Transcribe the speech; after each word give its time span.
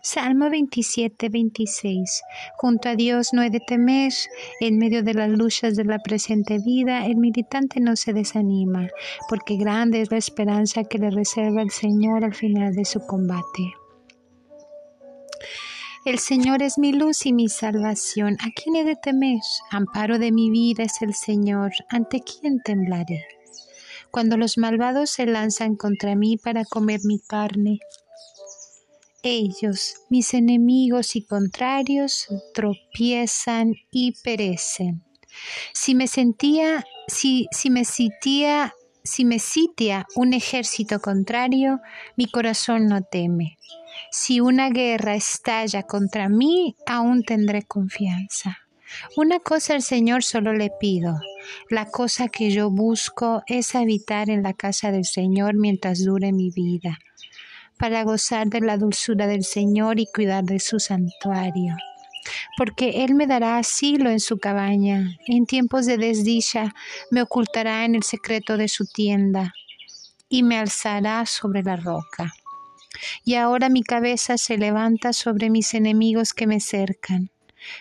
Salmo 0.00 0.48
27, 0.48 1.28
26. 1.28 2.22
Junto 2.56 2.88
a 2.88 2.96
Dios 2.96 3.30
no 3.32 3.42
he 3.42 3.50
de 3.50 3.60
temer. 3.60 4.12
En 4.60 4.78
medio 4.78 5.02
de 5.02 5.14
las 5.14 5.28
luchas 5.28 5.76
de 5.76 5.84
la 5.84 5.98
presente 5.98 6.58
vida, 6.58 7.06
el 7.06 7.16
militante 7.16 7.80
no 7.80 7.96
se 7.96 8.12
desanima, 8.12 8.88
porque 9.28 9.56
grande 9.56 10.00
es 10.00 10.10
la 10.10 10.18
esperanza 10.18 10.84
que 10.84 10.98
le 10.98 11.10
reserva 11.10 11.62
el 11.62 11.70
Señor 11.70 12.24
al 12.24 12.34
final 12.34 12.74
de 12.74 12.84
su 12.84 13.00
combate. 13.06 13.74
El 16.04 16.18
Señor 16.18 16.62
es 16.62 16.78
mi 16.78 16.92
luz 16.92 17.26
y 17.26 17.32
mi 17.32 17.48
salvación. 17.48 18.36
¿A 18.40 18.50
quién 18.50 18.74
he 18.74 18.84
de 18.84 18.96
temer? 18.96 19.38
Amparo 19.70 20.18
de 20.18 20.32
mi 20.32 20.50
vida 20.50 20.82
es 20.82 21.00
el 21.00 21.14
Señor. 21.14 21.70
¿Ante 21.90 22.22
quién 22.22 22.60
temblaré? 22.64 23.24
Cuando 24.10 24.36
los 24.36 24.58
malvados 24.58 25.10
se 25.10 25.26
lanzan 25.26 25.76
contra 25.76 26.16
mí 26.16 26.36
para 26.38 26.64
comer 26.64 27.00
mi 27.04 27.20
carne, 27.20 27.78
ellos, 29.22 29.94
mis 30.08 30.34
enemigos 30.34 31.16
y 31.16 31.24
contrarios, 31.24 32.28
tropiezan 32.54 33.74
y 33.90 34.12
perecen. 34.22 35.02
Si 35.72 35.94
me 35.94 36.06
sentía, 36.08 36.84
si, 37.06 37.48
me 37.70 37.84
sitía, 37.84 38.74
si 39.02 39.24
me 39.24 39.38
sitia 39.38 40.06
un 40.14 40.34
ejército 40.34 41.00
contrario, 41.00 41.80
mi 42.16 42.26
corazón 42.26 42.86
no 42.86 43.02
teme. 43.02 43.58
Si 44.10 44.40
una 44.40 44.70
guerra 44.70 45.14
estalla 45.14 45.84
contra 45.84 46.28
mí, 46.28 46.76
aún 46.86 47.22
tendré 47.22 47.62
confianza. 47.62 48.58
Una 49.16 49.38
cosa 49.38 49.74
al 49.74 49.82
Señor 49.82 50.22
solo 50.22 50.52
le 50.52 50.70
pido. 50.78 51.14
La 51.70 51.86
cosa 51.86 52.28
que 52.28 52.50
yo 52.50 52.70
busco 52.70 53.42
es 53.46 53.74
habitar 53.74 54.28
en 54.28 54.42
la 54.42 54.52
casa 54.52 54.92
del 54.92 55.06
Señor 55.06 55.54
mientras 55.54 56.04
dure 56.04 56.32
mi 56.32 56.50
vida 56.50 56.98
para 57.82 58.04
gozar 58.04 58.46
de 58.46 58.60
la 58.60 58.76
dulzura 58.76 59.26
del 59.26 59.42
Señor 59.42 59.98
y 59.98 60.06
cuidar 60.06 60.44
de 60.44 60.60
su 60.60 60.78
santuario. 60.78 61.74
Porque 62.56 63.02
Él 63.02 63.16
me 63.16 63.26
dará 63.26 63.58
asilo 63.58 64.08
en 64.08 64.20
su 64.20 64.38
cabaña, 64.38 65.18
en 65.26 65.46
tiempos 65.46 65.86
de 65.86 65.98
desdicha 65.98 66.76
me 67.10 67.22
ocultará 67.22 67.84
en 67.84 67.96
el 67.96 68.04
secreto 68.04 68.56
de 68.56 68.68
su 68.68 68.86
tienda 68.86 69.52
y 70.28 70.44
me 70.44 70.58
alzará 70.58 71.26
sobre 71.26 71.64
la 71.64 71.74
roca. 71.74 72.32
Y 73.24 73.34
ahora 73.34 73.68
mi 73.68 73.82
cabeza 73.82 74.38
se 74.38 74.58
levanta 74.58 75.12
sobre 75.12 75.50
mis 75.50 75.74
enemigos 75.74 76.34
que 76.34 76.46
me 76.46 76.60
cercan. 76.60 77.32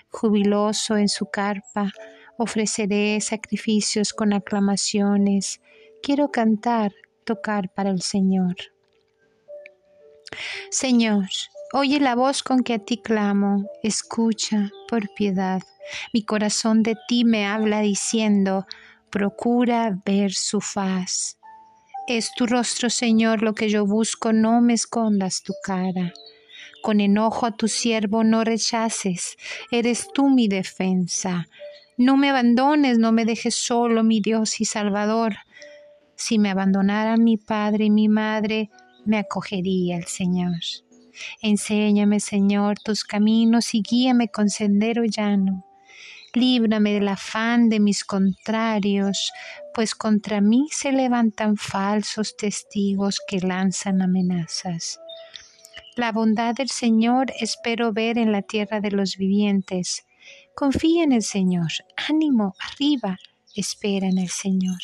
Jubiloso 0.09 0.97
en 0.97 1.09
su 1.09 1.27
carpa, 1.27 1.91
ofreceré 2.39 3.21
sacrificios 3.21 4.13
con 4.13 4.33
aclamaciones. 4.33 5.61
Quiero 6.01 6.31
cantar, 6.31 6.91
tocar 7.23 7.71
para 7.71 7.91
el 7.91 8.01
Señor. 8.01 8.55
Señor, 10.71 11.27
oye 11.73 11.99
la 11.99 12.15
voz 12.15 12.43
con 12.43 12.63
que 12.63 12.75
a 12.75 12.79
ti 12.79 12.95
clamo, 12.95 13.65
escucha 13.83 14.71
por 14.87 15.13
piedad. 15.13 15.61
Mi 16.13 16.23
corazón 16.23 16.81
de 16.81 16.95
ti 17.09 17.25
me 17.25 17.45
habla 17.45 17.81
diciendo, 17.81 18.65
procura 19.09 19.99
ver 20.05 20.31
su 20.31 20.61
faz. 20.61 21.37
Es 22.07 22.31
tu 22.37 22.47
rostro, 22.47 22.89
Señor, 22.89 23.43
lo 23.43 23.53
que 23.53 23.67
yo 23.67 23.85
busco, 23.85 24.31
no 24.31 24.61
me 24.61 24.71
escondas 24.71 25.43
tu 25.43 25.53
cara. 25.61 26.13
Con 26.81 27.01
enojo 27.01 27.45
a 27.45 27.51
tu 27.51 27.67
siervo 27.67 28.23
no 28.23 28.45
rechaces, 28.45 29.35
eres 29.71 30.07
tú 30.13 30.29
mi 30.29 30.47
defensa. 30.47 31.49
No 31.97 32.15
me 32.15 32.29
abandones, 32.29 32.97
no 32.97 33.11
me 33.11 33.25
dejes 33.25 33.55
solo, 33.55 34.05
mi 34.05 34.21
Dios 34.21 34.61
y 34.61 34.65
Salvador. 34.65 35.35
Si 36.15 36.39
me 36.39 36.49
abandonara 36.49 37.17
mi 37.17 37.35
padre 37.35 37.85
y 37.85 37.91
mi 37.91 38.07
madre, 38.07 38.69
me 39.05 39.17
acogería 39.17 39.97
el 39.97 40.05
Señor. 40.05 40.59
Enséñame, 41.41 42.19
Señor, 42.19 42.79
tus 42.79 43.03
caminos 43.03 43.73
y 43.73 43.81
guíame 43.81 44.29
con 44.29 44.49
sendero 44.49 45.03
llano. 45.05 45.65
Líbrame 46.33 46.93
del 46.93 47.09
afán 47.09 47.67
de 47.67 47.81
mis 47.81 48.05
contrarios, 48.05 49.31
pues 49.73 49.95
contra 49.95 50.39
mí 50.39 50.69
se 50.71 50.93
levantan 50.93 51.57
falsos 51.57 52.37
testigos 52.37 53.19
que 53.27 53.39
lanzan 53.41 54.01
amenazas. 54.01 54.99
La 55.97 56.13
bondad 56.13 56.55
del 56.55 56.69
Señor 56.69 57.33
espero 57.37 57.91
ver 57.91 58.17
en 58.17 58.31
la 58.31 58.41
tierra 58.43 58.79
de 58.79 58.91
los 58.91 59.17
vivientes. 59.17 60.05
Confía 60.55 61.03
en 61.03 61.11
el 61.11 61.21
Señor, 61.21 61.71
ánimo, 62.09 62.55
arriba, 62.59 63.19
espera 63.55 64.07
en 64.07 64.17
el 64.17 64.29
Señor. 64.29 64.79